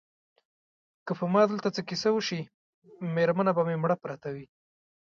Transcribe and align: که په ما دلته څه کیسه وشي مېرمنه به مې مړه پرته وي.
که 1.05 1.11
په 1.19 1.25
ما 1.33 1.41
دلته 1.51 1.69
څه 1.75 1.81
کیسه 1.89 2.09
وشي 2.13 2.41
مېرمنه 3.15 3.51
به 3.57 3.61
مې 3.67 3.75
مړه 3.83 3.95
پرته 4.03 4.27
وي. 4.35 4.45